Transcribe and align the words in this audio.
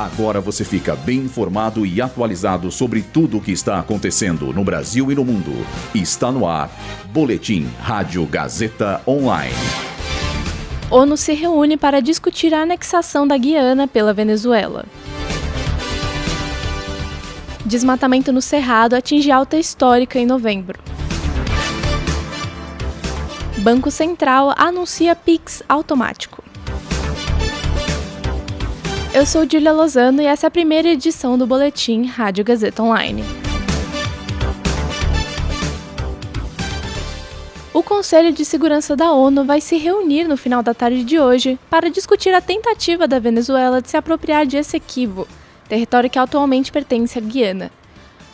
Agora 0.00 0.40
você 0.40 0.64
fica 0.64 0.96
bem 0.96 1.18
informado 1.18 1.84
e 1.84 2.00
atualizado 2.00 2.70
sobre 2.70 3.02
tudo 3.02 3.36
o 3.36 3.40
que 3.40 3.52
está 3.52 3.78
acontecendo 3.78 4.50
no 4.50 4.64
Brasil 4.64 5.12
e 5.12 5.14
no 5.14 5.22
mundo. 5.22 5.52
Está 5.94 6.32
no 6.32 6.48
ar. 6.48 6.70
Boletim 7.12 7.68
Rádio 7.78 8.24
Gazeta 8.24 9.02
Online. 9.06 9.54
ONU 10.90 11.18
se 11.18 11.34
reúne 11.34 11.76
para 11.76 12.00
discutir 12.00 12.54
a 12.54 12.62
anexação 12.62 13.28
da 13.28 13.36
Guiana 13.36 13.86
pela 13.86 14.14
Venezuela. 14.14 14.86
Desmatamento 17.66 18.32
no 18.32 18.40
Cerrado 18.40 18.94
atinge 18.94 19.30
alta 19.30 19.58
histórica 19.58 20.18
em 20.18 20.24
novembro. 20.24 20.80
Banco 23.58 23.90
Central 23.90 24.54
anuncia 24.56 25.14
PIX 25.14 25.62
automático. 25.68 26.49
Eu 29.12 29.26
sou 29.26 29.42
Julia 29.42 29.72
Lozano 29.72 30.22
e 30.22 30.24
essa 30.24 30.46
é 30.46 30.48
a 30.48 30.52
primeira 30.52 30.88
edição 30.88 31.36
do 31.36 31.44
Boletim 31.44 32.04
Rádio 32.04 32.44
Gazeta 32.44 32.80
Online. 32.80 33.24
O 37.74 37.82
Conselho 37.82 38.30
de 38.30 38.44
Segurança 38.44 38.94
da 38.94 39.12
ONU 39.12 39.44
vai 39.44 39.60
se 39.60 39.76
reunir 39.76 40.28
no 40.28 40.36
final 40.36 40.62
da 40.62 40.72
tarde 40.72 41.02
de 41.02 41.18
hoje 41.18 41.58
para 41.68 41.90
discutir 41.90 42.32
a 42.32 42.40
tentativa 42.40 43.08
da 43.08 43.18
Venezuela 43.18 43.82
de 43.82 43.90
se 43.90 43.96
apropriar 43.96 44.46
de 44.46 44.56
Essequibo, 44.56 45.26
território 45.68 46.08
que 46.08 46.18
atualmente 46.18 46.70
pertence 46.70 47.18
à 47.18 47.20
Guiana. 47.20 47.72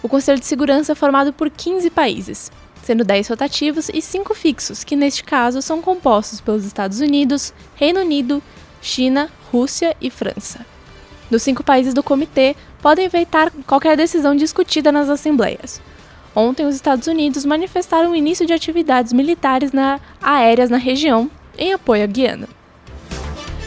O 0.03 0.11
Conselho 0.11 0.39
de 0.39 0.45
Segurança 0.45 0.93
é 0.93 0.95
formado 0.95 1.33
por 1.33 1.49
15 1.49 1.89
países, 1.89 2.53
sendo 2.83 3.03
10 3.03 3.29
rotativos 3.29 3.89
e 3.89 4.03
5 4.03 4.35
fixos, 4.35 4.85
que 4.85 4.95
neste 4.95 5.25
caso 5.25 5.63
são 5.63 5.81
compostos 5.81 6.39
pelos 6.39 6.67
Estados 6.67 7.01
Unidos, 7.01 7.55
Reino 7.77 8.01
Unido, 8.01 8.43
China, 8.87 9.29
Rússia 9.53 9.97
e 10.01 10.09
França. 10.11 10.65
Dos 11.29 11.43
cinco 11.43 11.65
países 11.65 11.93
do 11.93 12.05
comitê 12.05 12.55
podem 12.81 13.09
vetar 13.09 13.51
qualquer 13.67 13.97
decisão 13.97 14.37
discutida 14.37 14.93
nas 14.93 15.09
assembleias. 15.09 15.81
Ontem, 16.35 16.65
os 16.65 16.77
Estados 16.77 17.09
Unidos 17.09 17.45
manifestaram 17.45 18.13
o 18.13 18.17
início 18.17 18.47
de 18.47 18.53
atividades 18.53 19.13
militares 19.13 19.73
na, 19.73 19.99
aéreas 20.23 20.71
na 20.71 20.77
região 20.77 21.29
em 21.59 21.73
apoio 21.73 22.05
à 22.05 22.07
Guiana. 22.07 22.49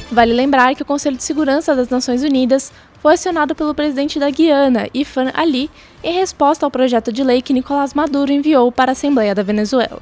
Vale 0.09 0.33
lembrar 0.33 0.73
que 0.73 0.83
o 0.83 0.85
Conselho 0.85 1.17
de 1.17 1.23
Segurança 1.23 1.75
das 1.75 1.89
Nações 1.89 2.23
Unidas 2.23 2.71
foi 3.01 3.15
acionado 3.15 3.53
pelo 3.53 3.75
presidente 3.75 4.19
da 4.19 4.29
Guiana, 4.29 4.87
Ifan 4.93 5.31
Ali, 5.33 5.69
em 6.01 6.13
resposta 6.13 6.65
ao 6.65 6.71
projeto 6.71 7.11
de 7.11 7.23
lei 7.23 7.41
que 7.41 7.53
Nicolás 7.53 7.93
Maduro 7.93 8.31
enviou 8.31 8.71
para 8.71 8.91
a 8.91 8.93
Assembleia 8.93 9.35
da 9.35 9.43
Venezuela. 9.43 10.01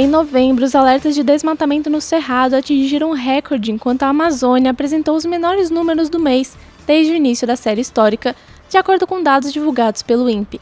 Em 0.00 0.06
novembro, 0.06 0.64
os 0.64 0.76
alertas 0.76 1.12
de 1.16 1.24
desmatamento 1.24 1.90
no 1.90 2.00
Cerrado 2.00 2.54
atingiram 2.54 3.10
um 3.10 3.14
recorde 3.14 3.72
enquanto 3.72 4.04
a 4.04 4.10
Amazônia 4.10 4.70
apresentou 4.70 5.16
os 5.16 5.24
menores 5.24 5.70
números 5.70 6.08
do 6.08 6.20
mês 6.20 6.56
desde 6.86 7.12
o 7.12 7.16
início 7.16 7.48
da 7.48 7.56
série 7.56 7.80
histórica, 7.80 8.36
de 8.70 8.76
acordo 8.76 9.08
com 9.08 9.20
dados 9.20 9.52
divulgados 9.52 10.04
pelo 10.04 10.30
INPE. 10.30 10.60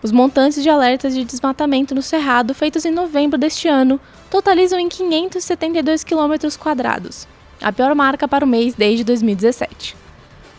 Os 0.00 0.12
montantes 0.12 0.62
de 0.62 0.70
alertas 0.70 1.12
de 1.12 1.24
desmatamento 1.24 1.92
no 1.92 2.02
Cerrado 2.02 2.54
feitos 2.54 2.84
em 2.84 2.92
novembro 2.92 3.36
deste 3.36 3.66
ano 3.66 3.98
totalizam 4.30 4.78
em 4.78 4.88
572 4.88 6.04
km 6.04 6.32
a 7.60 7.72
pior 7.72 7.96
marca 7.96 8.28
para 8.28 8.44
o 8.44 8.48
mês 8.48 8.76
desde 8.76 9.02
2017. 9.02 9.96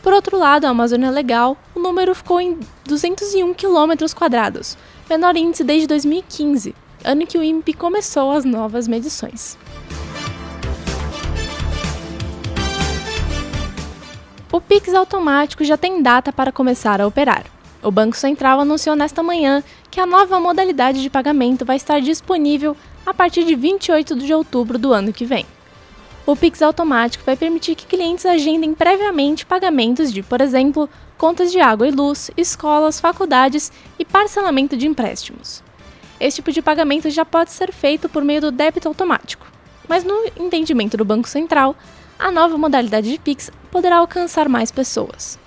Por 0.02 0.12
outro 0.12 0.38
lado, 0.38 0.66
a 0.66 0.72
Amazônia 0.72 1.10
Legal, 1.10 1.58
o 1.74 1.80
número 1.80 2.14
ficou 2.14 2.42
em 2.42 2.60
201 2.86 3.54
km 3.54 3.94
menor 5.10 5.38
índice 5.38 5.64
desde 5.64 5.88
2015, 5.88 6.76
ano 7.04 7.28
que 7.28 7.38
o 7.38 7.44
INPE 7.44 7.74
começou 7.74 8.32
as 8.32 8.46
novas 8.46 8.88
medições. 8.88 9.58
O 14.52 14.62
Pix 14.62 14.94
automático 14.94 15.64
já 15.64 15.76
tem 15.76 16.02
data 16.02 16.32
para 16.32 16.52
começar 16.52 17.02
a 17.02 17.08
operar. 17.08 17.46
O 17.82 17.90
Banco 17.90 18.16
Central 18.16 18.60
anunciou 18.60 18.96
nesta 18.96 19.24
manhã 19.24 19.64
que 19.90 20.00
a 20.00 20.06
nova 20.06 20.40
modalidade 20.40 21.02
de 21.02 21.10
pagamento 21.10 21.66
vai 21.66 21.76
estar 21.76 22.00
disponível 22.00 22.78
a 23.06 23.14
partir 23.14 23.44
de 23.44 23.56
28 23.56 24.16
de 24.16 24.34
outubro 24.34 24.78
do 24.78 24.94
ano 24.94 25.12
que 25.12 25.26
vem. 25.26 25.46
O 26.26 26.36
Pix 26.36 26.62
automático 26.62 27.26
vai 27.26 27.36
permitir 27.36 27.76
que 27.76 27.86
clientes 27.86 28.26
agendem 28.26 28.74
previamente 28.74 29.46
pagamentos 29.46 30.14
de, 30.14 30.24
por 30.24 30.40
exemplo, 30.40 30.90
contas 31.18 31.52
de 31.52 31.60
água 31.60 31.88
e 31.88 31.92
luz, 31.92 32.32
escolas, 32.38 33.00
faculdades 33.00 33.72
e 34.00 34.06
parcelamento 34.06 34.78
de 34.78 34.88
empréstimos. 34.88 35.62
Esse 36.24 36.38
tipo 36.38 36.54
de 36.54 36.62
pagamento 36.62 37.10
já 37.10 37.26
pode 37.26 37.52
ser 37.52 37.74
feito 37.74 38.08
por 38.08 38.24
meio 38.24 38.40
do 38.40 38.50
débito 38.50 38.88
automático, 38.88 39.46
mas 39.90 40.06
no 40.06 40.24
entendimento 40.38 40.96
do 40.96 41.04
Banco 41.04 41.28
Central, 41.28 41.76
a 42.18 42.32
nova 42.32 42.58
modalidade 42.58 43.12
de 43.12 43.20
Pix 43.20 43.52
poderá 43.70 43.98
alcançar 43.98 44.48
mais 44.48 44.72
pessoas. 44.72 45.38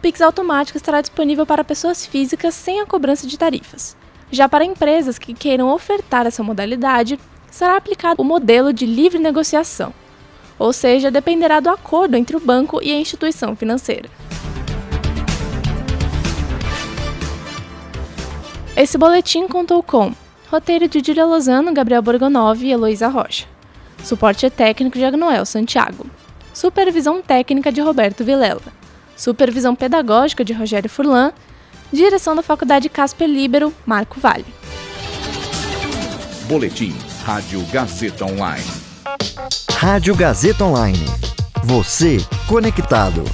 Pix 0.00 0.22
automático 0.22 0.78
estará 0.78 1.02
disponível 1.02 1.44
para 1.44 1.62
pessoas 1.62 2.06
físicas 2.06 2.54
sem 2.54 2.80
a 2.80 2.86
cobrança 2.86 3.26
de 3.26 3.38
tarifas. 3.38 3.94
Já 4.30 4.48
para 4.48 4.64
empresas 4.64 5.18
que 5.18 5.34
queiram 5.34 5.68
ofertar 5.68 6.26
essa 6.26 6.42
modalidade, 6.42 7.20
será 7.50 7.76
aplicado 7.76 8.22
o 8.22 8.24
modelo 8.24 8.72
de 8.72 8.86
livre 8.86 9.18
negociação, 9.18 9.92
ou 10.58 10.72
seja, 10.72 11.10
dependerá 11.10 11.60
do 11.60 11.68
acordo 11.68 12.16
entre 12.16 12.34
o 12.34 12.40
banco 12.40 12.80
e 12.82 12.90
a 12.90 12.98
instituição 12.98 13.54
financeira. 13.54 14.08
Esse 18.78 18.96
boletim 18.96 19.46
contou 19.46 19.82
com 19.82 20.14
roteiro 20.50 20.88
de 20.88 21.02
Julia 21.04 21.26
Lozano, 21.26 21.74
Gabriel 21.74 22.00
Borgonov 22.00 22.64
e 22.64 22.70
Heloísa 22.70 23.08
Rocha. 23.08 23.44
Suporte 24.02 24.48
técnico 24.48 24.96
de 24.96 25.04
Agnoel 25.04 25.44
Santiago. 25.44 26.06
Supervisão 26.54 27.20
técnica 27.20 27.70
de 27.70 27.82
Roberto 27.82 28.24
Vilela 28.24 28.78
supervisão 29.18 29.74
pedagógica 29.74 30.44
de 30.44 30.52
Rogério 30.52 30.88
Furlan, 30.88 31.32
direção 31.92 32.36
da 32.36 32.42
Faculdade 32.42 32.88
Casper 32.88 33.28
Libero, 33.28 33.74
Marco 33.84 34.20
Vale. 34.20 34.46
Boletim 36.46 36.94
Rádio 37.24 37.60
Gazeta 37.72 38.24
Online. 38.24 38.64
Rádio 39.72 40.14
Gazeta 40.14 40.64
Online. 40.64 41.04
Você 41.64 42.18
conectado. 42.46 43.24